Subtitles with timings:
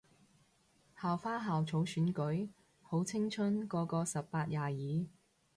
[0.99, 2.49] 校花校草選舉？
[2.81, 5.05] 好青春個個十八廿二